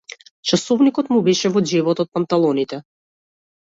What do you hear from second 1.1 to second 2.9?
му беше во џебот од панталоните.